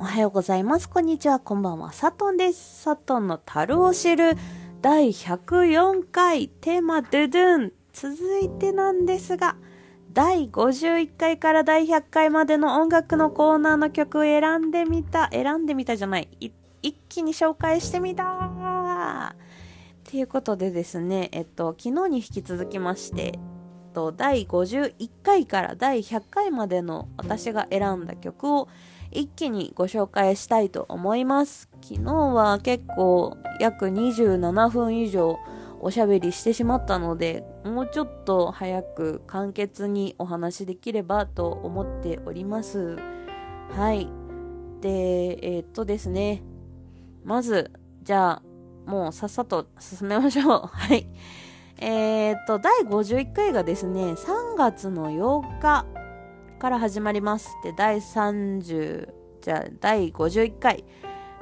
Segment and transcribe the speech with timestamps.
[0.00, 0.88] おはようございます。
[0.88, 1.40] こんにちは。
[1.40, 1.92] こんばんは。
[1.92, 2.84] サトンです。
[2.84, 4.32] サトンの樽を知る
[4.80, 7.72] 第104回テーマドゥドゥン。
[7.92, 9.56] 続いてなんですが、
[10.14, 15.28] 第51回から第100回までの音楽のコーナーの曲を選んでみた。
[15.32, 16.30] 選んでみたじゃない。
[16.40, 19.34] 一気に紹介してみた
[20.04, 23.38] ということでですね、えっと、昨日に引き続きまして、
[23.92, 28.68] と第51回から第100回までの私が選んだ曲を
[29.10, 31.68] 一気にご紹介したいと思います。
[31.82, 35.38] 昨日は結構約27分以上
[35.80, 42.96] おしゃべりしてしまったので、もうちょっと早く簡潔にお話しできればと思っております。
[43.70, 44.08] はい。
[44.80, 46.42] で、えー、っとですね。
[47.24, 47.72] まず、
[48.02, 48.42] じゃあ、
[48.90, 50.66] もうさっさと進めましょう。
[50.70, 51.06] はい。
[51.78, 55.86] えー、っと、第51回がですね、3月の8日
[56.60, 57.56] から始まります。
[57.64, 59.08] で、第30、
[59.40, 60.84] じゃあ、第51回。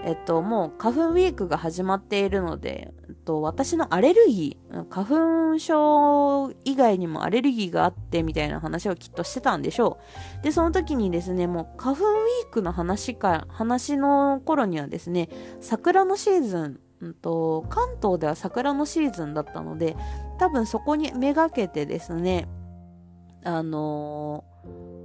[0.05, 9.98] えっと、もう花粉ウィークが始まっているので、えっと、私のアレルギー、花粉症以外にもアレルギーがあってみたいな話をきっとしてたんでしょ
[10.41, 10.44] う。
[10.44, 15.28] で、その時にですね、もう花粉ウィークの話か、話の頃にはですね、
[15.60, 19.97] 桜のシーズン、うんと、関東では桜のシーズンだったので、
[20.38, 22.47] 多分そこにめがけてですね、
[23.42, 24.97] あのー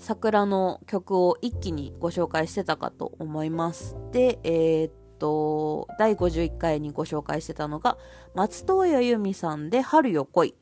[0.00, 3.96] 桜の曲を一気にご紹介してたかと思います。
[4.12, 7.98] で、えー、っと、第51回にご紹介してたのが、
[8.34, 10.54] 松任谷由実さんで春よ来い。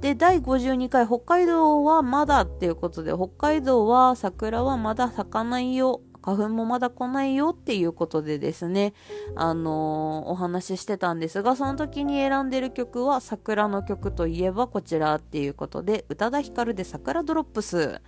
[0.00, 6.00] で、第52回、北海道はまだっていうことで、北海道は桜はまだ咲かないよ。
[6.22, 8.94] 花粉もまだ来ないよっていうことでですね、
[9.36, 18.00] あのー、お話ししてたんですが、その時に選んでる曲は桜の曲といえばこちらっていうことで、宇多田ヒカルで桜ドロップス。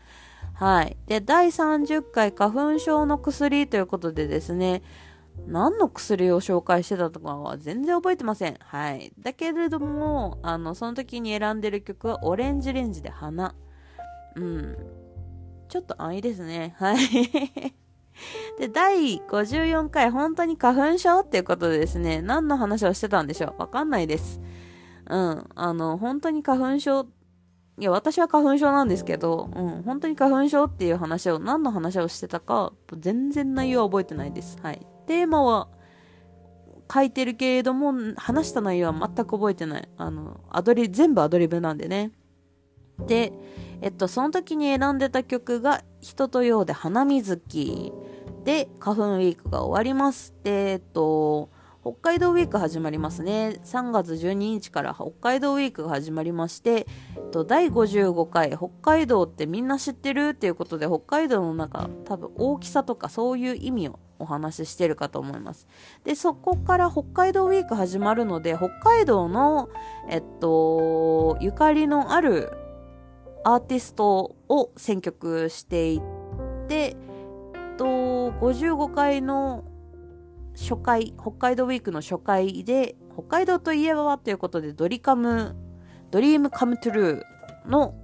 [0.59, 0.97] はい。
[1.07, 4.83] で、第30回花粉症の薬ということでですね、
[5.47, 8.57] 何の薬を紹介してたとかは全然覚えてません。
[8.59, 9.13] はい。
[9.21, 13.55] だけれども、あの、その時に選んでる曲はオレンジレンジで花。
[14.35, 14.77] うん。
[15.69, 16.75] ちょっと安易ですね。
[16.79, 16.99] はい。
[18.59, 24.41] で、第54回、本当に花粉症っていうことでですね、何の話をしてたんでしょうわかんないです。
[25.09, 25.49] うん。
[25.55, 27.07] あの、本当に花粉症
[27.79, 34.59] いや、私は花粉症なんですけど、うん、本当に花粉症っていう話を、何の話をしてたか、全然内容は覚えてないです。
[34.61, 34.85] はい。
[35.07, 35.69] テーマは
[36.93, 39.89] 書いてるけれども、話した内容は全く覚えてない。
[39.97, 42.11] あの、アドリ、全部アドリブなんでね。
[43.07, 43.33] で、
[43.81, 47.93] えっと、その時に選んでた曲が、人とようで花水木
[48.45, 50.35] で、花粉ウィークが終わります。
[50.43, 51.51] で、えっと、
[51.89, 53.61] 北海道ウィーク始まりますね。
[53.65, 56.87] 3月12日から北海道ウィークが始まりまして、
[57.47, 60.31] 第55回北海道ってみんな知ってる？
[60.31, 65.67] っていうことで北海道の中多分大きさとかそういう意味をお話ししてるかと思います。
[66.05, 69.71] で、そこから北海道ウィーク始まるので、北海道の、
[70.11, 72.53] えっと、ゆかりのある
[73.45, 76.01] アーティストを選曲していっ
[76.69, 76.97] て、えっ
[77.79, 79.65] と、55回の
[80.59, 85.55] 初回、北海道ウィークの初回で、北海道といえばということで、ドリカム、
[86.11, 87.95] ドリームカムトゥルーの、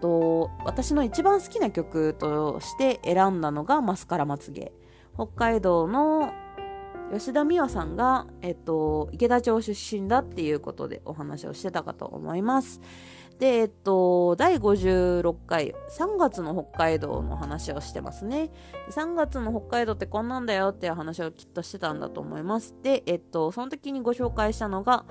[0.00, 4.72] と、私の一番好きな曲として選んだのがマスカラまつげ。
[5.14, 6.32] 北海道の
[7.12, 12.80] 吉田美和さんが、えっと、池田町出身だっていうことでお話をしてたかと思います。
[13.38, 18.50] で、えっと、第56回、3月の北海道の話をしてますね。
[18.90, 22.74] 3月の北海道ってこんなんだよっていう話をきっとしてたんだと思います。
[22.82, 25.04] で、えっと、その時にご紹介したのが、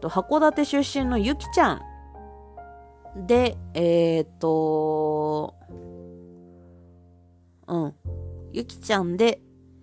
[0.00, 1.82] 函館出身のゆきちゃん。
[3.26, 5.54] で、えー、っと、
[7.68, 7.94] うん。
[8.52, 9.42] ゆきちゃんで、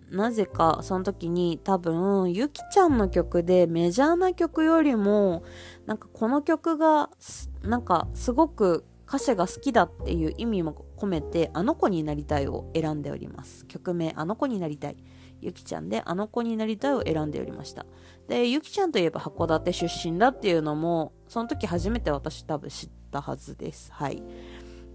[0.09, 5.43] なぜかその時に多分ゆきちゃんの曲でメジャーな曲よりも
[5.85, 7.09] なんかこの曲が
[7.63, 13.65] なんかすごく歌詞が好きだっていう意味も込めてあの子になりたいを選んでおります。
[13.65, 14.97] 曲名あの子になりたい。
[15.41, 17.85] ゆきちゃんであの子になりたいを選んでおりました。
[18.27, 23.91] でゆきちゃんといえば函館出身だっていうのもその時初めて私多分知ったはずです。
[23.91, 24.23] はい。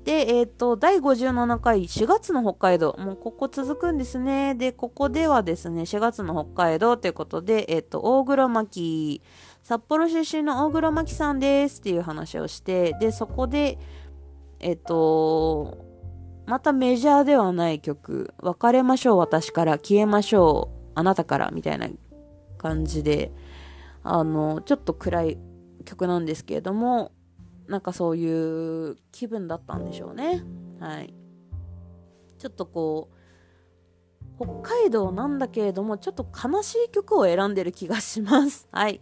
[0.06, 2.94] で、えっ、ー、と、第57回4月の北海道。
[2.96, 4.54] もうここ続くんですね。
[4.54, 9.20] で、ここではですね、4月の北海道ということで、えっ、ー、と、大黒摩季、
[9.66, 13.80] 札幌出身の大黒摩季さんですっていう話をして、で、そこで、
[14.60, 15.84] えっ、と、
[16.46, 21.88] またメジャーではない曲、別れましょう私から、消えましょうあなたから、みたいな
[22.58, 23.32] 感じで、
[24.04, 25.38] あの、ちょっと暗い
[25.84, 27.10] 曲なんですけれども、
[27.66, 30.44] なんかそういう気分だったんでしょうね。
[30.78, 31.12] はい。
[32.38, 33.15] ちょっとこう、
[34.36, 38.68] 北海道なんだけれども、ちょっと悲しい曲を選んでる気がします。
[38.72, 39.00] はい。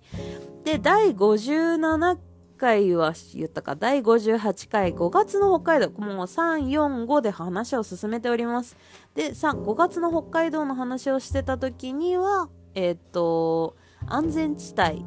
[0.65, 2.19] で、第57
[2.57, 8.77] 回は言ったか、第58回5月の北海道、もう3、4、5で話を進めております。
[9.15, 13.77] で、3、5月の北海道の話をしてた時には、えっ、ー、と、
[14.07, 15.05] 安全地帯、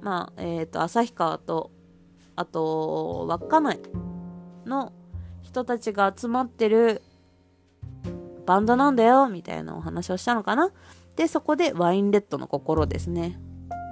[0.00, 1.72] まあ、えっ、ー、と、旭川と、
[2.36, 3.80] あと、稚内
[4.66, 4.92] の
[5.42, 7.02] 人たちが集まってる
[8.46, 10.70] バンドなんだよ、みたいなお話をしたのかな。
[11.16, 13.38] で、そこでワインレッドの心ですね。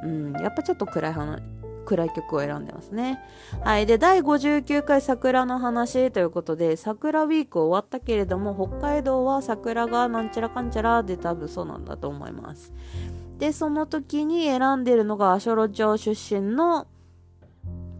[0.04, 1.42] うん、やっぱちょっと暗い話、
[1.84, 3.20] 暗い曲を選んでますね。
[3.62, 3.86] はい。
[3.86, 12.72] で、第59回桜の話ということで、桜ウィーク終わったけれども、北海道は桜がなんちゃらかんちゃらで多分そうなんだと思います。
[13.38, 16.86] で、その時に選んでるのが、足寄町出身の、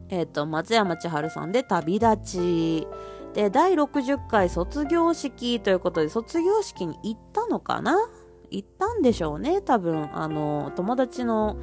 [0.09, 2.89] えっ、ー、と、松山千春さんで旅立ち。
[3.35, 7.97] で、第60回卒業式ということで、卒業式に行ったのかな？
[8.51, 10.15] 行ったんでしょうね、多分。
[10.15, 11.57] あの、友達の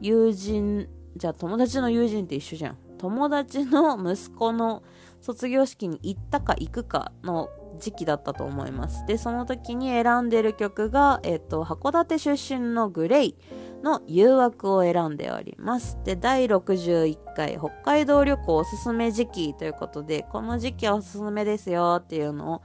[0.00, 2.78] 友人、じゃあ友達の友人って一緒じゃん。
[2.96, 4.82] 友達の息子の
[5.20, 9.04] 卒業式に行ったか行くかの時期だったと思います。
[9.06, 13.36] で、その時に選んでる曲が、えっと、函館出身のグレイ。
[13.82, 15.98] の誘惑を選んでおります。
[16.04, 22.62] で、第61回北海道旅行おすすめ時期ということで、この時期はおすすめですよっていうのを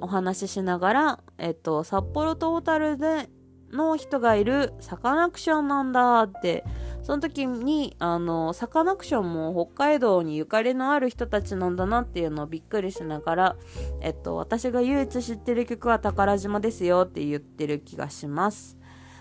[0.00, 3.28] お話ししながら、えっと、札幌トータルで
[3.72, 6.64] の人がいるサカナクションなんだって、
[7.08, 13.56] その時に、あの、サカナクションも北海道にゆかりのある人たちなんだなっていうのをびっくりしながら、
[14.02, 18.76] えっと、私が唯一知ってる曲は宝島ですよって言ってる気がします。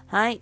[0.07, 0.41] はい。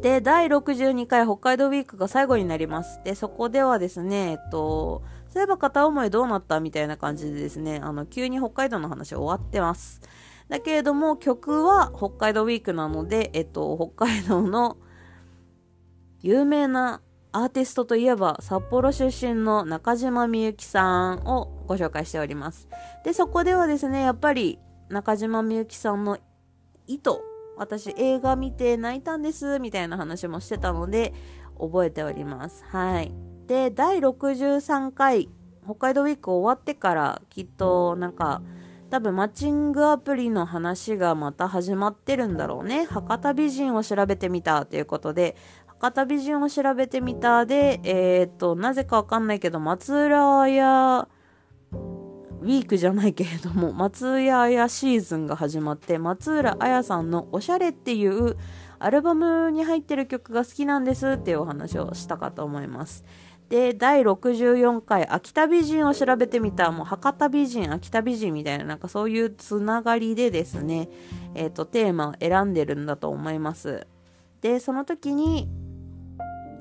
[0.00, 3.02] で、第62回北海道ウィークが最後になります。
[3.04, 10.00] で、そこではですね、えっと、そういえば片思いどうなったみたいな感じでですね、あの、急に北海道の話終わってます。
[10.48, 14.78] だけれども、曲は北海道ウィークなので、えっと、北海道の
[16.24, 22.66] 有名なアーティストといえば、札幌出身の中島みゆきさんをご紹介しております。
[23.04, 26.16] で、そこではですね、やっぱり中島みゆきさんの
[26.86, 27.10] 意図
[27.58, 31.12] 私映画見て泣いたんですみたいな話もしてたので
[31.60, 32.64] 覚えております。
[32.68, 33.12] はい。
[33.46, 35.28] で、第63回
[35.62, 38.40] 北海道ウィーク終わってからきっとなんか
[38.90, 42.84] 多分マッチングアプリの話がまた始まってるんだろうね。
[42.84, 45.36] 博多美人を調べてみたということで、
[45.84, 51.08] 博多美人を調べてみたで、えー、っと、なぜかわかんないけど、松浦屋
[52.40, 58.38] ウィークじゃないけれども、松浦綾シーズンが始まって、松浦綾さんのおしゃれっていう
[58.78, 63.04] アルバムに入ってる曲が好きなんですっていうお話をしたかと思います。
[63.50, 70.88] で、第64回、秋田美人を調べてみた、もう博多美人、秋田美人みたいな、なんかそういうつながりでですね、
[71.34, 73.86] えっ、ー、と、テーマを選んでるんだと思います。
[74.40, 75.48] で、その時に、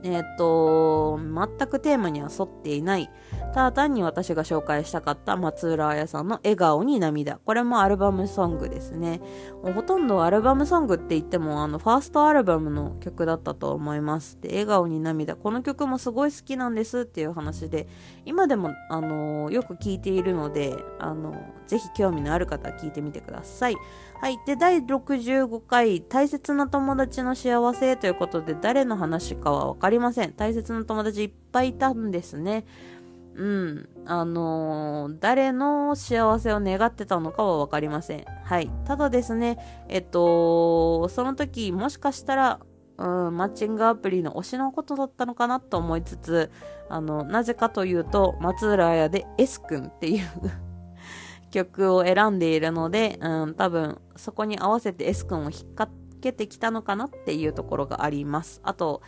[0.03, 3.09] えっ、ー、と、全くテーマには沿っていない、
[3.53, 7.39] ただ単に私が紹介したかった松浦彩さんの笑顔に涙。
[7.45, 9.21] これもアルバムソングですね。
[9.63, 14.39] もうほとんどアルバムソングって言っても、あの、ファーストアルバムの曲だったと思います。
[14.41, 15.35] で、笑顔に涙。
[15.35, 17.87] この曲もすごい好きなんですっていう話で、
[18.25, 21.33] 今でも、あのよく聴いているので、あの
[21.73, 23.75] ぜひ興味のある方は聴いてみてください。
[24.21, 24.37] はい。
[24.45, 30.33] で、第65回、大切な友達の幸せということで、誰の話かはわかりません。
[30.33, 32.65] 大切な友達いっぱいいたんですね。
[33.33, 33.89] うん。
[34.05, 38.25] あのー、誰の幸せを願ってたのかはわかりません。
[38.43, 38.69] はい。
[38.85, 39.57] ただですね、
[39.89, 42.59] えっと、その時、もしかしたら、
[42.99, 46.51] うん、マッチングアプリの推しのことだったのかなと思いつつ、
[46.87, 50.27] あの、なぜかというと、松浦綾で S 君っていう
[51.53, 58.59] 曲を選んでいるので、うん、多分、そこに合わせて S 君を引っ掛けてきたのかなっていうところがあります。
[58.63, 59.03] あと、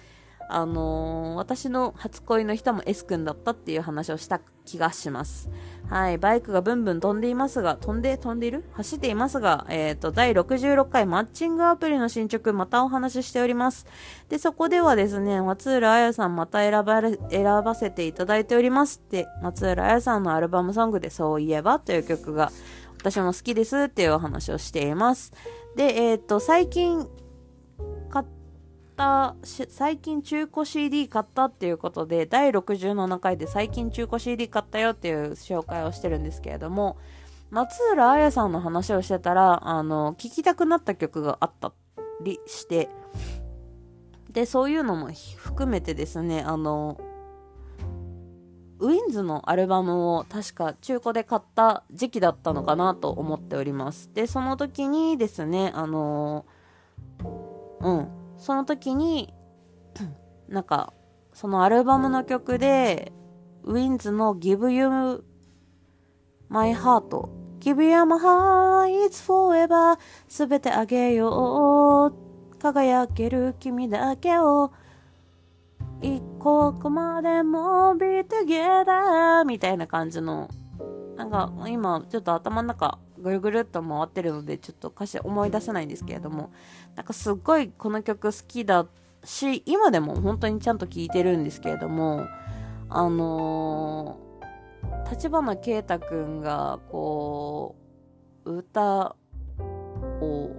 [0.50, 5.50] あのー、私の初恋の人も S 君だったっていう話をした気がします。
[5.90, 6.18] はい。
[6.18, 8.64] バイクがブンブン飛んでいますが、飛んで、飛んでいる？
[8.74, 13.86] 走っていますが、えっ、ー、と、第66回マッチングアプリの進捗、またお話ししております。
[14.30, 22.52] で、そこではですね、松浦彩さんまた選ばれ、選ばせていただいておりますって、松浦彩さんのアルバムソングでそういえばという曲が、
[22.98, 25.32] 私も好きですっていうお話をしています。
[25.76, 27.08] で、えっ、ー、と、最近、
[28.96, 36.98] った最近中古 CD 買ったっていうことで第67回で最近中古 CD 買ったよっていう紹介をしてるんですけれども
[37.52, 41.74] 松浦彩さんの話をしてたらあの聴きたくなった曲があった
[42.24, 42.90] りして
[44.32, 47.00] でそういうのも含めてですねあの
[48.80, 54.12] ウィンズのアルバムを確か中古で買った時期だったのかなと思っております。
[54.14, 56.46] で、その時にですね、あの
[57.80, 59.34] うん、その時に、
[60.48, 60.94] なんか、
[61.34, 63.12] そのアルバムの曲で、
[63.64, 65.24] ウィンズの Give You
[66.50, 67.28] My Heart
[67.60, 72.60] Give You My Heart It's Forever すべてあげよう。
[72.60, 74.72] 輝ける君だけを
[76.02, 80.50] 一刻までも Be Together みたいな感じの
[81.16, 86.52] なんか今ちょっと頭の中ぐるぐるっと回ってるのでちょっと歌詞思い出せないんですけれども
[86.96, 88.88] なんかすっごいこの曲好きだ
[89.24, 92.26] し今でも本当にちゃんと聴いてるんですけれども
[92.90, 97.76] あのー、立花啓太くんがこ
[98.46, 99.16] う歌
[100.22, 100.52] を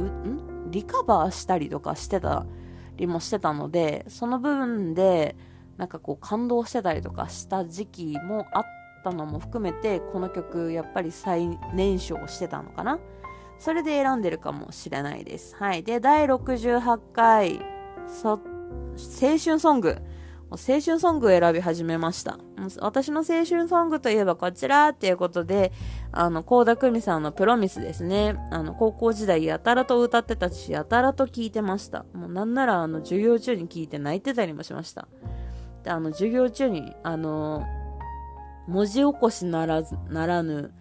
[0.00, 2.46] んリカバーしたりとかしてた
[2.96, 5.36] りもしてたのでその部分で
[5.76, 8.64] なんかこう感動してたりとかした時期もあっ
[9.02, 12.98] たのも含めてこの曲やっぱり最年少してたのかな。
[13.58, 15.56] それで選んでるかもしれないです。
[15.56, 15.82] はい。
[15.82, 17.60] で、第68回、
[18.06, 18.40] そ
[19.22, 19.98] 青春ソング。
[20.50, 22.38] 青春ソングを選び始めました。
[22.80, 25.72] 私の青春ソングといえばこちらっていうことで、
[26.12, 28.36] あの、高田久美さんのプロミスですね。
[28.50, 32.04] あの、高校時代やたらと歌ってたし、やたらと聞いてました。
[32.14, 35.08] もうなんなら、あの、授業中に聞いて泣いてたりもしました。
[35.82, 37.64] で、あの、授業中に、あの、
[38.68, 40.72] 文字起こしならず、ならぬ、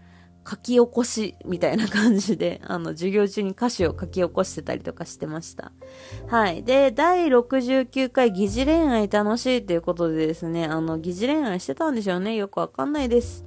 [0.48, 5.72] 書き起こしみたいな感じで、 あの、授業中に歌詞を書き起こしてたりとかしてました。
[6.28, 6.64] はい。
[6.64, 12.36] で、第69回疑似恋愛楽しいということでですね、あの、疑似恋愛してたんでしょうね。
[12.36, 13.46] よくわかんないです。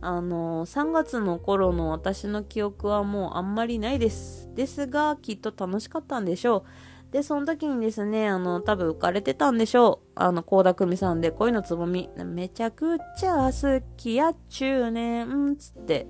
[0.00, 4.48] あの、3月の頃の私の記憶はもうあんまりないです。
[4.54, 6.62] ですが、きっと楽しかったんでしょう。
[7.10, 10.08] で、その時にですね、あの、多分浮かれてたんでしょう。
[10.14, 12.10] あの、高田久美さんで恋のつぼみ。
[12.16, 16.06] めちゃくちゃ好きや中年、つって、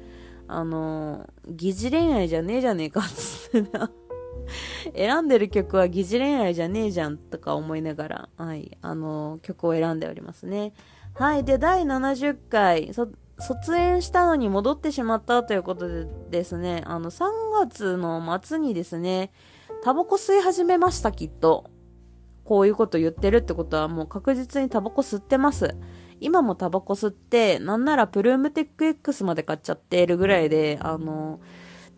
[0.49, 3.91] あの、疑似恋愛じゃねえじゃねえかっつってな
[4.97, 10.73] 選んでる曲は疑似恋愛じゃねえじゃんとか思いながら、はい、あの、曲を選んでおりますね。
[11.15, 11.45] はい。
[11.45, 12.93] で、第70回、
[13.39, 17.25] 卒園したのに戻ってしまったということでですね、あの、3
[17.61, 19.31] 月の末にですね、
[19.83, 21.71] タバコ吸い始めました、きっと。
[22.45, 25.77] こういうこと言ってるってことはもう確実にタバコ吸ってます。
[26.21, 31.41] 今もタバコ吸って、なんならプルームテック X まで買っちゃっているぐらいで、あの、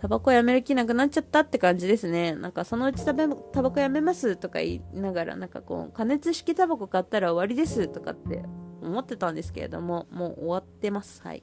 [0.00, 2.34] タバコやめる気なくなっちゃったって感じですね。
[2.34, 8.42] なんかそのうちタバコやめますとか言いながら、なんかこう、加熱式タバコ買ったら終わりですとかって
[8.82, 11.20] 思ってたんですけれども、もう終わってます。
[11.22, 11.42] はい。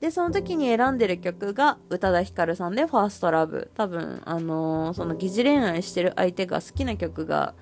[0.00, 3.70] で、その時に選んでる曲が宇多田ヒカルさんでファーストラブ。
[3.74, 7.54] 多分、あのー、その疑似恋愛してる相手が好きな曲が、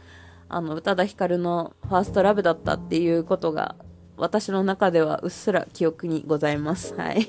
[0.49, 3.75] あの、宇多田ヒカルのファーストラブだったっていうことが
[4.21, 6.95] 私の中ではうっすら記憶にございます。
[6.95, 7.29] はい。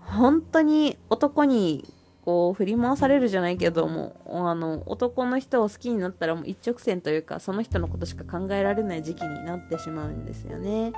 [0.00, 1.92] 本当に男に
[2.24, 10.92] こう振り回されるじゃないけども、あの、男の人を好きになったらもう一直線というか、その人のことしか考えられない時期になってしまうんですよね。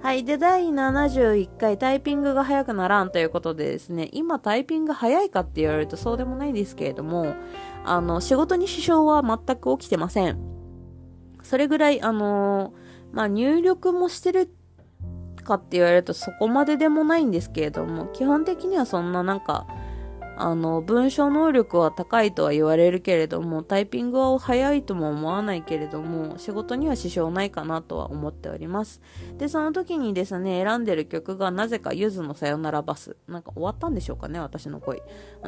[0.00, 0.24] はい。
[0.24, 7.34] で、第71回タイピングが早くならんということでですね、今タイピング早いかって言われるとそうでもないですけれども、
[7.84, 10.38] あの、仕事に支障は全く起きてません。
[11.42, 12.81] それぐらい、あのー
[13.12, 14.50] まあ入力もしてる
[15.42, 19.66] かって言われるとそこまででもないんですけれども、基本的にはそんななんか、
[20.36, 29.02] あの、文章能力は高いとは言われるけれども、タイピングは早いとも思わないけれども、仕事には支障ないかなとは思っております。
[29.36, 33.16] で、その時にですね、選んでる曲がなぜかゆずのさよならバス。
[33.28, 35.02] なんか終わったんでしょうかね、私の恋。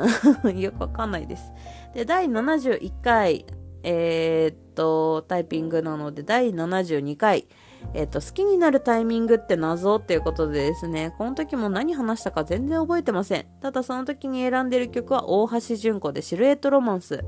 [0.60, 1.52] よくわかんないです。
[1.94, 3.46] で、第71回、
[3.84, 7.46] えー、っと、タイピングなので、第72回、
[7.92, 13.46] えー、っと、好きになるタイミングって謎っていうことでですね、この時も何話したか全然覚えてません。
[13.60, 17.24] ただその時に選んでる曲は大橋純子でシルエットロマンス。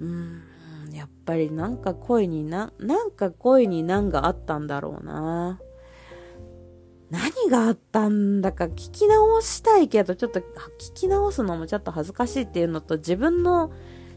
[0.00, 0.42] うーん、
[0.92, 5.60] やっぱりなんか恋にな、なんか恋に何があったんだろうな。
[7.10, 10.44] 何があったんだか聞き直したいけど、ちょっと聞
[10.94, 13.70] き直すのもちょっと恥ずかしいっていうのと、自分の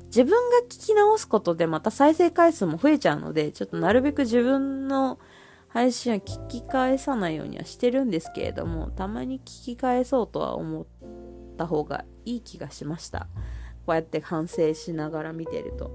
[0.07, 5.19] 自分が聞き直すことでまた再生回数も増えちゃうので、ちょっとなるべく自分の
[5.67, 10.85] 配信は聞き返さないようにはしてるんですけれども、たまに聞き返そうとは思っ
[11.57, 13.27] た方がいい気がしました。
[13.85, 15.91] こうやって反省しながら見てると。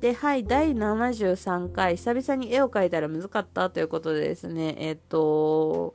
[0.00, 5.94] で、はい、第73回、久々に絵を描いたら難かったということでですね、えっ、と、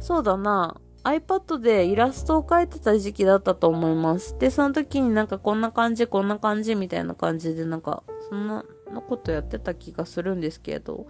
[0.00, 4.38] そうだな、iPad でイラストを描いてた時期だったと思います。
[4.38, 8.64] で、その時になんかこんな感じ、こんな感じみたいな感じでなんか、そんな
[9.08, 11.06] ことやってた気がするんですけど、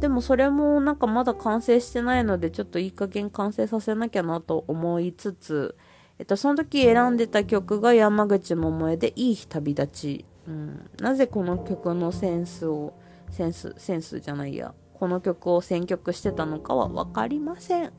[0.00, 5.76] でもそれもなんかまだ完成してないので、ちょっといい加減完成させなきゃなと思いつつ、
[6.18, 10.24] えっと、その時選んでた曲が山口百恵でいい日旅立ち。
[10.48, 12.94] うん、なぜこの曲のセンスを、
[13.30, 17.92] センス、センスじゃないや、この曲を選曲してたのかはわかりません。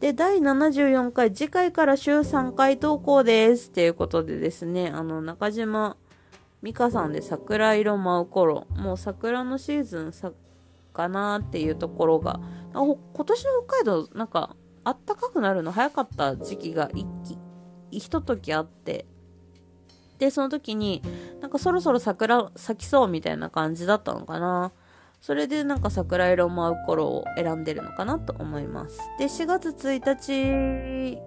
[0.00, 3.70] で、第74回、次回から週3回投稿です。
[3.70, 5.96] っていうことでですね、あの、中島
[6.62, 10.32] 美香さんで桜色舞う頃、もう桜のシーズンさ、
[10.92, 12.40] かなっていうところが、
[12.72, 15.70] 今年の北海道、なんか、あったかくなるの？
[15.70, 17.06] 早かった時期が一
[17.90, 19.06] 気、ひと時あって、
[20.18, 21.02] で、その時に、
[21.40, 24.72] なんかそろそろ桜咲きそうみたいな感じだったのかな。
[25.20, 28.98] それでなんか桜色を舞う頃を選んでるのかなと思います。
[29.18, 31.18] で、4月1日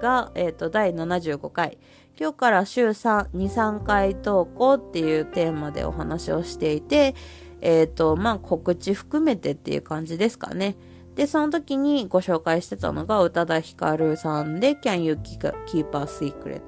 [0.00, 1.78] が、えっ、ー、と、第75回。
[2.18, 7.14] 今日から週3、2、3回投稿っていうテーマでお話をしていて、
[7.60, 10.76] えっ、ー、と、まあ、告知含めてっていう感じですかね。
[11.14, 15.48] で、その時にご紹介してたのが、宇多田ヒカルさんで、Can You Keep
[15.98, 16.60] a Secret?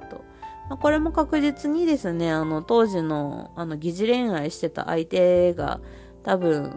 [0.79, 5.79] これも確実にですね、あの、当時の、あの、疑似恋愛してた相手が、
[6.25, 6.71] 多分、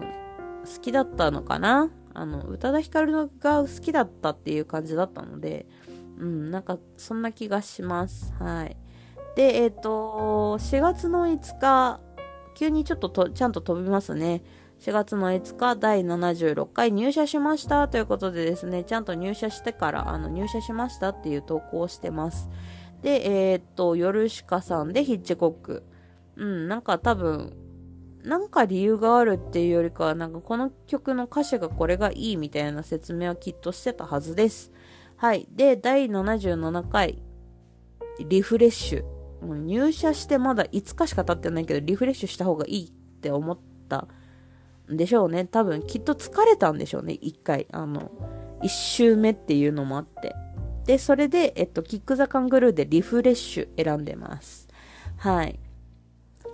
[0.64, 1.90] 好きだったのかな？
[2.12, 5.67] あの、宇多田ヒカルが好きだったっていう感じだったので、
[6.19, 8.35] うん、なんか、そんな気がします。
[8.38, 8.76] はい。
[9.37, 12.00] で、えっ、ー、と、4月の5日、
[12.57, 14.43] 急にちょっととちゃんと飛びますね。
[14.81, 22.50] 4月の5日、第76回入社しましたということでですね、ちゃんと入社してから、あの、入社しましたっていう投稿をしてます。
[23.00, 25.85] で、えー、っと、ヨルシカさんでヒッチコック。
[26.37, 27.57] うん、なんか多分、
[28.28, 34.70] なんか理由があるっていうよりかは、なんかこの曲の歌詞がこれがいいみたいな説明はきっとしてたはずです。
[35.16, 35.49] はい。
[35.50, 37.23] で、第77回、
[38.28, 39.04] リフレッシュ。
[39.40, 43.58] もう入社してまだ5日しか経ってないけど、リフレッシュした方がいいって思っ
[43.88, 44.08] た
[44.92, 45.47] んでしょうね。
[45.47, 47.66] 多分、きっと疲れたんでしょうね、1回。
[47.73, 48.11] あの、
[48.62, 50.35] 1周目っていうのもあって。
[50.85, 54.68] で、それで、えっと、キックザカングルーでリフレッシュ選んでます。
[55.16, 55.59] はい。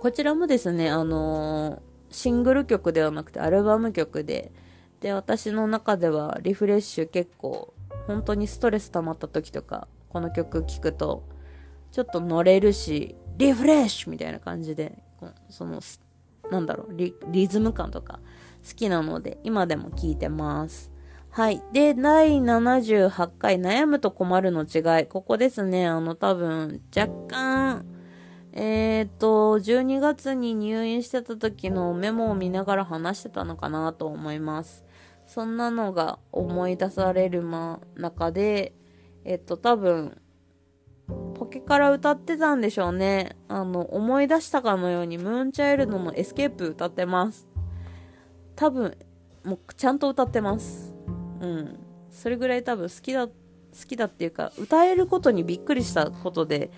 [0.05, 1.79] こちらもですね、あのー、
[2.11, 4.51] シングル曲ではなくてアルバム曲で、
[5.01, 7.73] で、私の中ではリフレッシュ結構、
[8.05, 11.23] 本当にストレス溜まった時とか、この曲聴くと、
[11.91, 15.01] ちょっと乗れるし、リフレッシュみたいな感じで、
[15.49, 15.79] その、
[16.51, 18.19] なんだろうリ、リズム感とか
[18.63, 20.91] 好きなので、今でも聴いてます。
[21.31, 21.63] はい。
[21.73, 25.07] で、第78回悩むと困るの違い。
[25.07, 25.87] ここですね。
[25.87, 27.94] あの、多分、若干、
[28.57, 34.85] えっ、と、12月に入院してた時のメモを見ながら話してたのかなと思います。
[35.27, 38.73] そんなのが思い出されるま、中で、
[39.25, 40.21] えっ、と、多分、
[41.33, 43.35] ポケカラ歌ってたんでしょうね。
[43.49, 47.49] あの、思い出したかのように、ムーンチャイルドのエスケープ歌ってます。
[48.55, 48.97] 多分、
[49.43, 50.95] もうちゃんと歌ってます。
[51.41, 51.79] うん。
[52.09, 53.33] それぐらい多分好きだ、好
[53.85, 56.71] きだっていうか、歌えることにびっくりしたことで、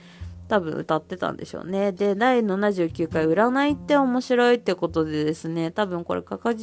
[0.48, 1.92] 多分歌ってたんでしょうね。
[1.92, 6.56] で、第79回占いって面白いってことでですね、多分これ確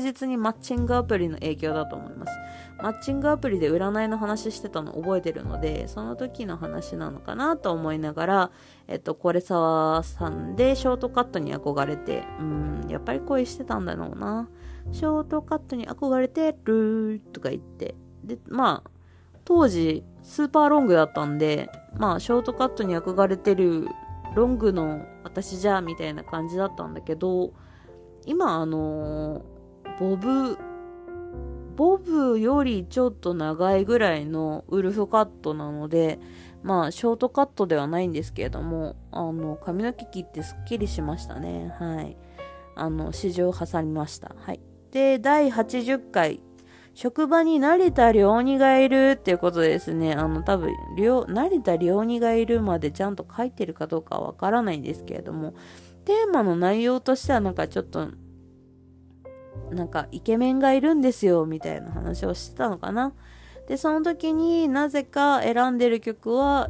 [0.00, 2.32] 実にマッチングアプリの影響だと思います。
[2.82, 8.50] マッチングアプリで占いの話してたの覚えてるので、その時の話なのかなと思いながら、
[8.88, 14.48] えっと、これ沢さんでショートカットに憧れて、うん、やっぱり恋してたんだろうな。
[14.92, 17.94] ショートカットに憧れてるとか言って。
[18.24, 18.90] で、まあ、
[19.50, 23.88] 当時、スーパーロングだったんで、まあ、ショートカットに憧れてる
[24.36, 27.52] ロングの私じゃ、みたいな感じだったんだけど、
[28.26, 29.42] 今、あの
[29.98, 30.56] ボブ、
[31.74, 36.20] ボブよりちょっと長いぐらいのウルフカットなので、
[36.62, 41.74] まあ、ショートカットではないんですけれども、あの、髪の毛切ってスッキリしましたね。
[41.80, 42.16] はい。
[42.76, 44.32] あの、市場挟みました。
[44.38, 44.60] はい。
[44.92, 46.40] で、第80回、
[47.00, 50.12] 職場に成田良二がいるっていうことですね。
[50.12, 50.70] あの、多分、
[51.28, 55.54] 成田良二がいるまでちゃんと書いてるかどうかわからないんですけれども、
[56.04, 58.08] テーマの内容としてはなんかちょっと、
[59.70, 63.14] なんかイケメンがいるんですよ、みたいな話をしてたのかな。
[63.66, 66.68] で、その時になぜか選んでる曲は、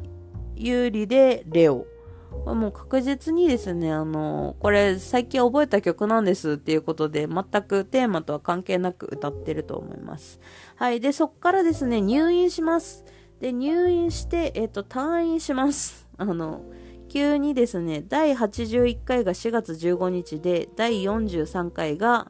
[0.55, 1.87] 有利でレオ。
[2.31, 10.40] もう確実にですね、あの、これ最近覚えた曲なんですっていうことで、全くテーマとは関係なく歌ってると思います。
[10.77, 11.01] はい。
[11.01, 13.05] で、そっからですね、入院します。
[13.40, 16.09] で、入院して、えっ、と、退院します。
[16.19, 16.62] あの、
[17.09, 22.29] 急にですね、第81回が4月15日で、第43回が、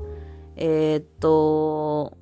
[0.56, 2.16] えー、っと、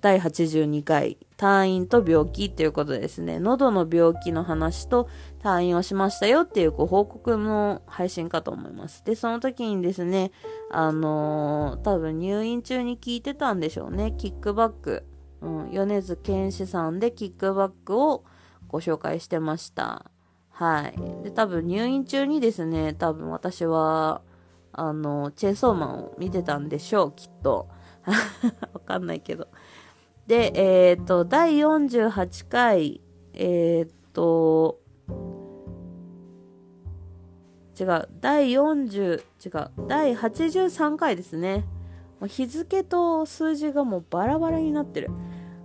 [0.00, 3.40] 第82回、退院と病気っていうことですね。
[3.40, 5.08] 喉の病気の話と
[5.46, 9.04] 退院をしましたよっていうご報告の配信かと思います。
[9.04, 10.32] で、その時にですね、
[10.72, 14.12] あのー、多分入院中に聞いてたんでしょうね。
[14.18, 15.04] キックバック。
[15.40, 18.24] うん、米津玄師さんでキックバックを
[18.66, 20.10] ご紹介してました。
[20.50, 21.22] はい。
[21.22, 24.22] で、多分入院中にですね、多分私は、
[24.72, 27.68] あの、チェーソーマンを見てたんでしょう、きっと。
[28.74, 29.46] わかんないけど。
[30.26, 33.00] で、えっ、ー、と、第48回、
[33.34, 34.80] えっ、ー、と、
[37.78, 41.64] 違う、第40、違う、第83回ですね。
[42.26, 45.10] 日付と数字がもうバラバラになってる。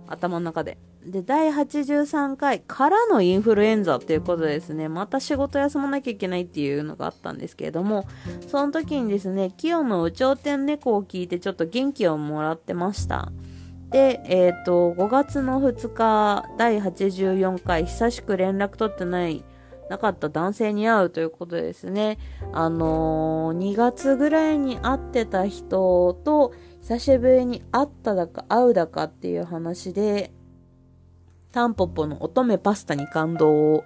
[0.06, 0.78] 頭の中で。
[1.04, 4.88] で、第83回からのインフルエンザっていうことですね。
[4.88, 8.06] また仕事休まなきゃいけないっていうのがあったんですけれども、
[8.46, 13.32] その時にですね、清の有頂天猫を聞いてちょっと元気をもらってました。
[13.90, 19.44] で、えっ、ー、と、5月の2日、第84回、久しく連絡取ってない、
[19.88, 22.18] なかった男性に会うということですね。
[22.52, 30.32] あのー、2月ぐらいに会ってた人と、久しぶりに会っただか会うだかっていう話で、
[31.52, 33.84] タンポポの乙女パスタに感動を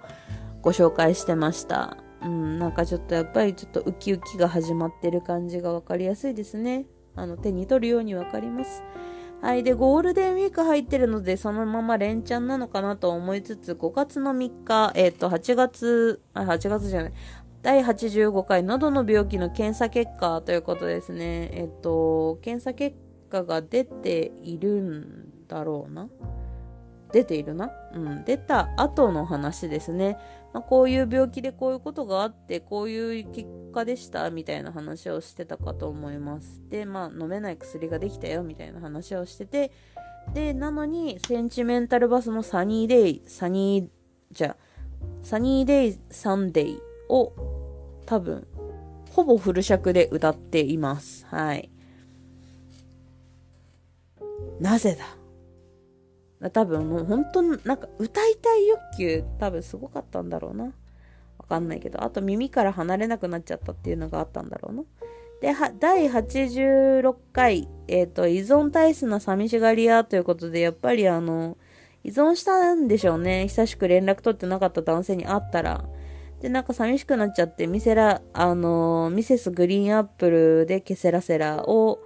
[0.61, 1.97] ご紹介してました。
[2.23, 6.85] うん、なんかちょっとやっぱりちょっとウキウキが始まってる感じがわかりやすいですね。
[7.15, 8.83] あの、手に取るようにわかります。
[9.41, 9.63] はい。
[9.63, 17.13] で、ゴールデンウィーク入ってるので、そのまま連チャンなのかなと思いつつ、5月の3日、えっ、ー、と、8月、あ、8月じゃない。
[17.61, 21.49] 第85回喉の病気の検査結果ということですね。
[21.53, 22.95] えっ、ー、と、検査結
[23.29, 26.07] 果が出ているんだろうな。
[27.11, 27.71] 出ているな。
[27.93, 28.23] うん。
[28.25, 30.17] 出た後の話ですね。
[30.53, 36.61] まあ、こういう病気でこういうことがあって、こういう結果でした、みたいな話をしてたかと思います。
[36.69, 39.71] で、まあ、飲めない薬ができたよ、みたいな話をしてて、
[40.33, 43.89] で、なのに、センチメンタルバスのサニーデイ、サニー、
[44.31, 44.57] じゃ
[45.21, 47.31] サニーデイサンデイを
[48.05, 48.45] 多分、
[49.11, 51.25] ほぼフル尺で歌っています。
[51.27, 51.69] はい。
[54.59, 55.16] なぜだ？
[56.53, 60.65] 多分もう本当なんか歌いたい欲求多分すごかったんだろうな。
[60.65, 60.71] わ
[61.47, 64.83] かんないけど、あと耳から離れなくなっちゃったっていうのがあったんだろうな。
[65.41, 71.57] で、第86回、えっ、ー、と、依存体質な寂しがり屋ということで、やっぱりあの、
[72.03, 73.47] 依存したんでしょうね。
[73.47, 75.85] 久しく連絡取ってなかった男性に会ったら。
[76.41, 81.99] で、なんか寂しくなっちゃって、ミセラ、あの、ミセスグリーンアップルでケセラセラを、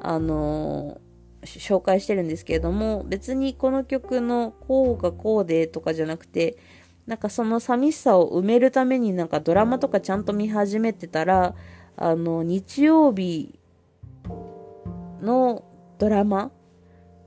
[0.00, 1.00] あの、
[1.46, 6.58] 紹介してるんですけれども、別にこの曲のこうがこうでとかじゃなくて、
[7.06, 11.54] なんかその寂しさを埋めるためになんかドラマとかちゃんと見始めてたら、
[11.96, 13.58] あの、日曜日
[15.22, 15.64] の
[15.98, 16.50] ドラマ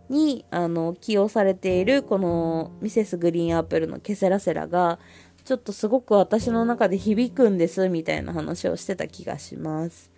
[0.09, 4.99] に、あの、起用されているこのミセスグリーンアップルのケセラセラが、
[5.45, 10.11] ちょっとすごく私の中で響くんですみたいな話をしてた気がします。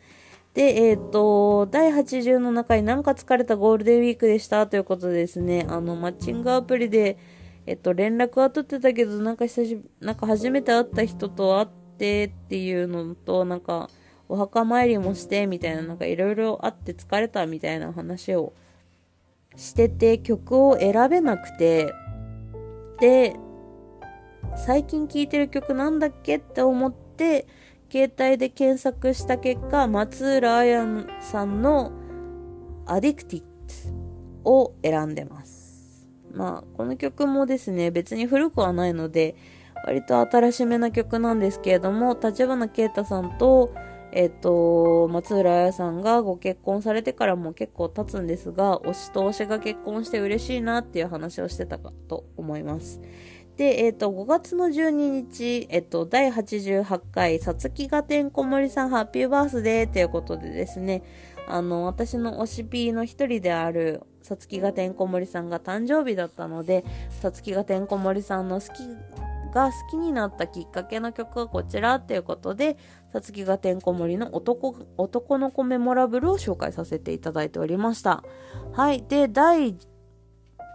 [0.54, 7.18] で、えっ、ー、と、第80の中になんか疲れたゴールデンウィークでしたということでですね、あの、マッチングアプリで、
[7.66, 13.90] えっと、連絡は取ってたけど、なんか久しぶりなんか初めて会った人と会ってっていうのと、なんか、
[14.28, 18.54] お墓参りもして、みたいな、なんかいろいろあって疲れたみたいな話を
[19.56, 21.94] してて、曲を選べなくて、
[23.00, 23.36] で、
[24.66, 27.48] 最近聴いてる曲なんだっけって思って、
[27.91, 31.91] 携帯で検索した結果、松浦彩さんの
[32.86, 33.43] アディクティッ
[34.45, 36.08] ドを選んでます。
[36.34, 39.36] まあ、この曲もですね、別に古くはないので、
[39.86, 43.75] 割と新しめな曲なんですけれども、立花啓太さんと、
[44.13, 53.01] えっ、と、松浦彩さんがご結婚されてからも結構経つんですが、推しと推しが結婚して嬉しいなっていう話をしてたかと思います。
[53.62, 61.04] で、えっ、ー、と、5月の12日、えっ、と、第88回、さつきがてんこ盛りさんハッピーバースデーということでですね、
[61.47, 66.84] あの、私の推しピーの一人である、さつきがてんこ盛りさんが誕生日だったので、
[67.21, 68.80] さつきがてんこ盛りさんの好き
[69.54, 72.78] が好きになったきっかけの曲はこちらっていうことで、
[73.13, 78.24] さつきがてんこ盛りの男、男の子メモラブルを紹介させていただいておりました。
[78.74, 79.04] はい。
[79.08, 79.78] で、第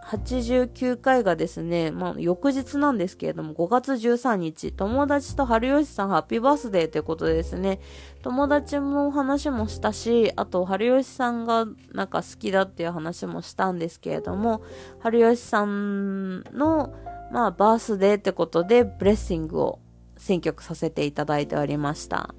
[0.07, 7.81] 89回がですね、まあ、翌日なんですけれども、5月13日、友達と春吉さんハッピーバースデーということですね、
[8.21, 14.61] 友達も話もしたし、あと、春吉さんがなんか好きだっていう話もしたんですけれども、
[14.99, 16.93] 春吉さんの、
[17.33, 19.79] まあ、バースデーってことで、ブレッシングを
[20.15, 22.33] 選曲させていただいておりました。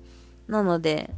[0.47, 1.11] なので、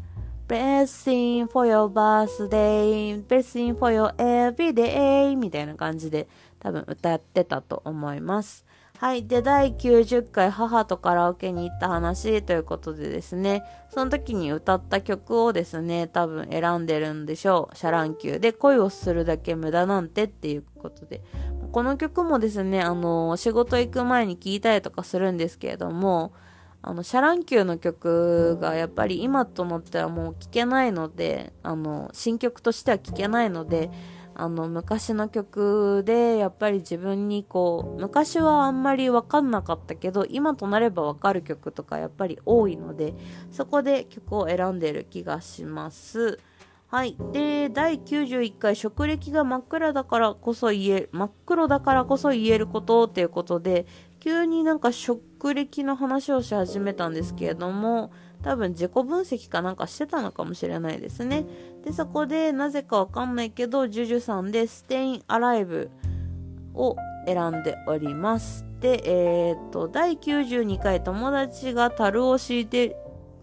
[0.51, 6.27] Blessing for your birthday, blessing for your everyday みたいな感じで
[6.59, 8.67] 多分歌ってたと思います。
[8.99, 9.29] はい。
[9.29, 17.77] で、第90回母とカラオケに行った話ということでですね、その時に歌った曲をですね、多分選んでるんでしょう。
[17.77, 21.23] シャ乱Qで恋をするだけ無駄なんてっていうことで。
[21.71, 26.33] この曲もですね、あの、仕事行く前に聴いたりとかするんですけれども、
[26.83, 33.91] あの、シャ乱Qの曲がやっぱり今となってはもう聴けないので、あの、新曲としては聴けないので、
[34.41, 43.13] あの昔の曲でやっぱり自分にこう昔はあんまり分かんなかったけど今となれば分かる曲とかやっぱり多いので
[43.51, 46.39] そこで曲を選んでる気がします。
[46.87, 47.17] はい。
[47.33, 53.87] で第91回職歴が真っ暗だからこそ言え真っ黒だからこそ言えることっていうことで
[54.21, 61.45] 急になんか職歴の話をし始めたんですけれども多分自己分析かなんかしてたのかもしれないですね。
[61.85, 65.91] で、そこでなぜかわかんないけど、ジュジュさんでステインアライブ
[66.75, 68.65] を選んでおります。
[68.81, 72.97] で、えー、っと、第92回友達が樽を敷いて、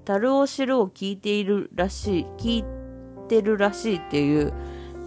[0.04, 2.66] 足るを知るを聞いているらしい、聞い
[3.28, 4.52] てるらしいっていう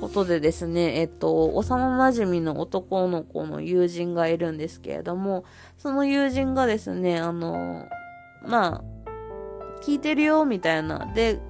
[0.00, 5.44] ことでですね、えっと、幼馴染の男の子の友人がいるんですけれども、
[5.78, 7.86] その友人がですね、あの、
[8.42, 11.10] まあ、聞いてるよ、みたいな。
[11.14, 11.40] で、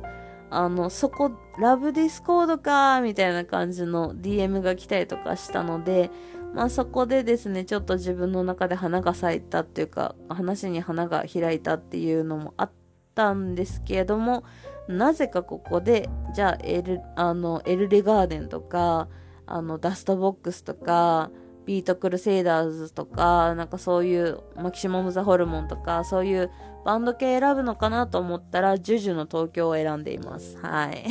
[0.51, 6.11] あの、そこ、ラブディスコードか、みたいな感じの DM が来たりとかしたので、
[6.53, 12.71] まあそこでですね、ちょっと自分の中で花が咲いたっていうか、話に花が開いたっていうのもあっ
[13.15, 14.43] たんですけれども、
[14.91, 19.09] なぜかここで、じゃあエル、あの、 ELLEGARDEN とか、
[19.47, 21.31] あの、 dustbox とか、
[21.67, 26.51] BEAT CRUSADERS とか、なんかそういうマキシマム・ザ・ホルモンとか、そういう
[26.85, 30.57] バンド系選ぶのかなと思ったら、 JUJU の東京を選んでいます。
[30.59, 31.05] はい。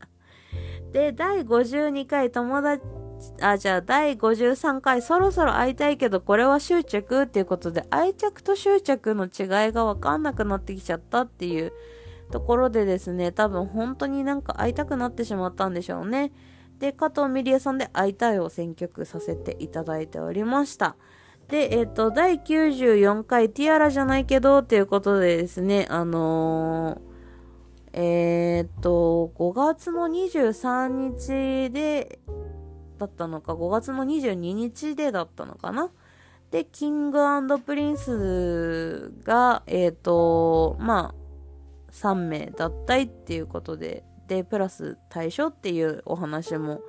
[0.92, 2.82] で、第52回友達、
[3.40, 11.72] あ、じゃあ第53回そろそろ会いたいけどこれは執着っていうことで愛着と執着の違いがわかんなくなってきちゃったっていう
[12.32, 16.32] ところでですね、多分本当になんか会いたくなってしまったんでしょうね。
[16.80, 20.96] で、加藤ミリエさんで会いたいを選曲させていただいておりました。
[21.48, 32.18] で、えっ、と、第94回ティアラじゃないけどっていうことでですね、あのー、えっ、と、5月の23日で、
[32.98, 35.90] だったのか、5月の22日でだったのかな。
[36.50, 37.20] で、キング
[37.60, 41.21] プリンスが、えっ、と、まあ、
[41.92, 46.80] 3名脱退っていうことで、で、プラス対象っていうお話も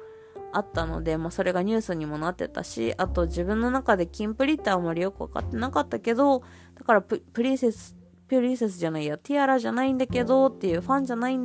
[0.54, 6.44] あったので、まあ、それがニュースにもなってたし、あと自分の中でキンプリってあんまりよくわかってなかったけど、
[6.76, 11.40] だからプリンセス、プリンセスじゃないや、ティアラじゃないんだけどっていうファンじゃない、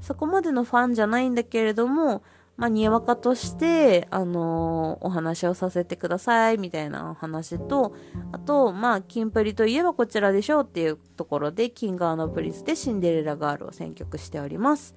[0.00, 2.22] そこまでのファンじゃないんだけれども、
[2.56, 7.94] まあ、にわかとして、あのー、お話をさせてください、みたいなお話と、
[8.32, 14.94] あと、まあ、キンプリといえばこちらでしょうっていうところで、キングプリスでシンデレラガールを選曲しております。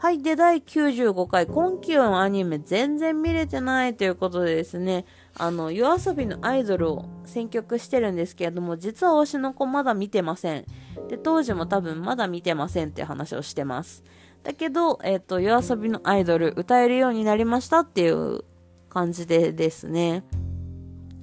[0.00, 0.22] はい。
[0.22, 5.04] で、第95回、今期のアニメ全然見れてないということでですね、
[5.36, 10.64] あの、夜遊びのアイドルを選曲してるんですけれども、実は推しの子まだ見てません。
[11.08, 14.02] で、当時も多分まだ見てませんっていう話をしてます。
[14.42, 18.44] だけど、えっ、ー、と、夜遊びのアイドル歌えるようになりましたっていう
[18.88, 20.24] 感じでですね、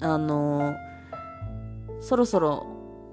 [0.00, 0.76] あのー、
[2.00, 2.66] そろそろ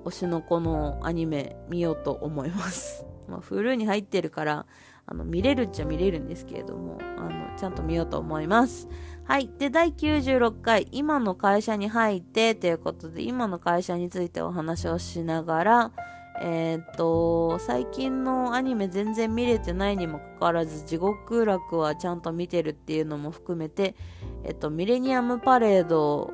[0.06, 3.06] 推しの子のアニメ見ようと思います。
[3.28, 4.66] まあ、フルに入ってるから、
[5.08, 8.88] あの、見れるっちゃ見れるんですけれども、あの、ちゃんと見ようと思います。
[9.24, 9.50] はい。
[9.58, 15.92] で、第96回、今の会社に入って、ということで、今の会社についてお話をしながら、
[16.42, 23.96] えー、っと、最近のアニメ全然見れてないにもかかわらず、地獄楽はちゃんと見てるっていうのも含めて、
[24.44, 26.32] えっと、ミレニアムパレード、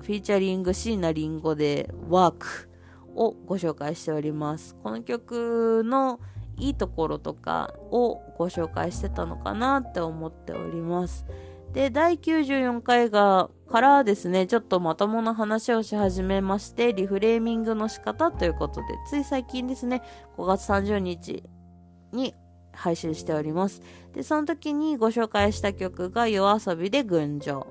[0.00, 2.70] フィーチャリング椎名林檎で、ワーク
[3.14, 4.74] をご紹介しております。
[4.82, 6.20] この曲の、
[6.60, 11.24] いいところとかをご紹介してたのかなって思っております。
[11.72, 20.02] で、第94回が、からですね、ちょっとまともな話をし始めまして、リフレーミングの仕方ということで、つい最近ですね、
[20.36, 21.44] 5月30日
[22.12, 22.34] に
[22.72, 23.82] 配信しております。
[24.12, 27.66] で、その時にご紹介した曲が夜遊びで群青。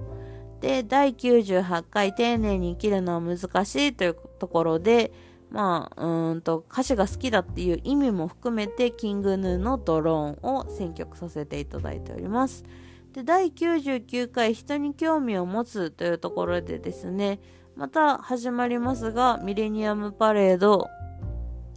[0.62, 5.12] で、第98回丁寧に生きるのは難しいというところで、
[5.52, 12.64] まあ、うんと、歌詞が好きだっていう意味も含めて、キングヌーのドローンを選曲させていただいております。
[13.14, 17.40] で、第99回人に興味を持つというところでですね、
[17.76, 20.88] また始まりますが、ミレニアムパレード、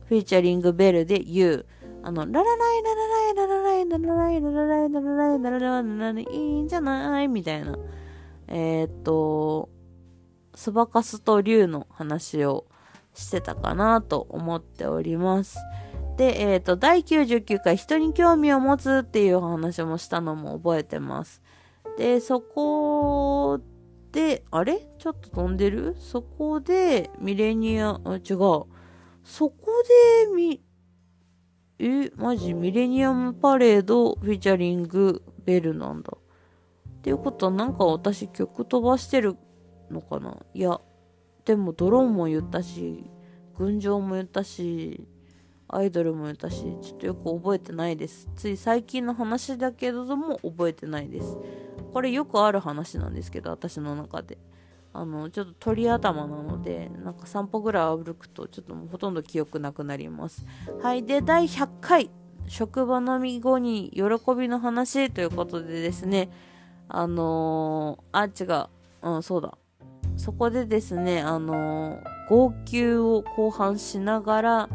[0.07, 1.64] featuring ベルで U
[2.05, 7.79] あの、ララライララライララライララライララライララライラララララいいんじゃないみたいな。
[8.49, 9.71] えっと、
[10.55, 12.66] スバカスと竜の話を
[13.14, 15.59] してたかなと思っております。
[16.16, 21.42] で、えっ、と、第99回人に興味を持つっていう話もしたのも覚えてます。
[21.96, 23.61] で、そこ
[24.12, 24.87] で、あれ？
[24.98, 25.96] ちょっと飛んでる？
[25.98, 28.38] そこで、ミレニア、あ、違う。
[29.25, 29.57] そこ
[30.27, 30.62] で、み、
[31.79, 36.12] え、マジミレニアムパレードフィーチャリングベルなんだ。
[36.14, 39.37] っていうことはなんか私曲飛ばしてる
[39.90, 40.37] のかな？
[40.55, 40.81] いや、
[41.44, 43.11] でもドローンも言ったし、
[43.57, 45.09] 群青も言ったし、
[45.73, 48.29] アイドルも言ったし、ちょっとよく覚えてないです。
[48.37, 51.39] つい最近の話だけれども覚えてないです。
[51.93, 54.37] これよくある話なんですけど、私の中で。
[54.93, 60.45] あの、ちょっと鳥頭なので、なんか散歩ぐらい歩くと、ちょっともうほとんど記憶なくなります。
[60.83, 61.05] はい。
[61.05, 62.11] で、第100回、
[62.47, 64.03] 職場飲み後に喜
[64.39, 66.31] びの話ということでですね、
[66.89, 68.55] あのー、あ、
[69.07, 69.15] 違う。
[69.15, 69.57] うん、そうだ。
[70.19, 74.69] そこでですね、あのー、号泣を後半しながら、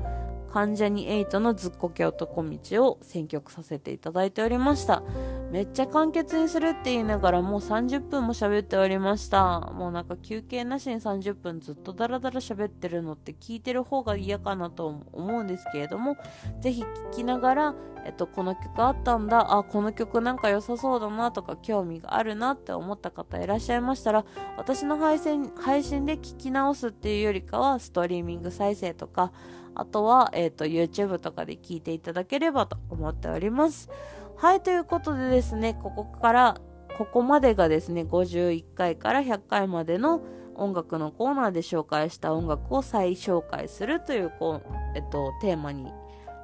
[0.57, 5.03] 関ジャニ∞のずっこけ男道を選曲させていただいておりました。
[5.51, 9.61] めっちゃ簡潔にするって言いながらもう30分も喋っておりました。
[9.73, 16.17] もうなんか休憩なしに30分ずっとダラダラ喋ってるのって聞いてる方が嫌かなと思うんですけれども、
[16.59, 24.25] ぜひ聞きながら、えっと、この曲あったんだ、あ、この曲なんか良さそうだなとか興味があるなって思った方いらっしゃいましたら、
[24.57, 29.31] 私の配信、配信で聞き直すっていうよりかは、ストリーミング再生とか、
[29.79, 33.89] あとは、えっ、と、YouTube とかで聞いていただければと思っております。
[34.37, 36.61] はい、ということでですね、ここから、
[36.95, 40.21] ここまでがですね、51回から100回までの
[40.53, 45.91] 音楽のコーナーで紹介した音楽を再紹介するという、こう、えっと、テーマに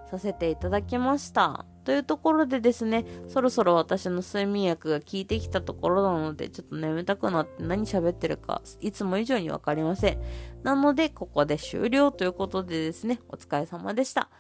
[0.10, 1.67] させていただきました。
[1.84, 10.21] というところでですね、そろそろ私の睡眠薬が効いてきたところなので、ちょっと眠たくなって何喋ってるか、いつも以上にわかりません。
[10.63, 14.32] なので、ここで終了ということでですね、お疲れ様でした。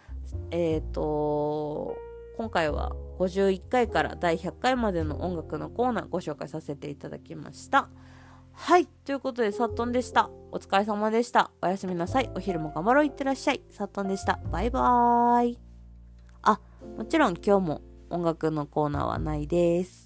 [0.49, 1.95] えっ、ー、と
[2.37, 7.89] 今回は51回から第100回までの音楽のコーナーご紹介させていただきました。
[8.53, 8.85] はい。
[8.85, 10.29] ということで、サットンでした。
[10.51, 11.51] お疲れ様でした。
[11.61, 12.29] おやすみなさい。
[12.35, 13.05] お昼も頑張ろう。
[13.05, 13.61] いってらっしゃい。
[13.71, 14.39] サットンでした。
[14.51, 15.59] バイバーイ。
[16.43, 16.59] あ、
[16.97, 20.02] もちろん今日も音楽のコーナーはないです。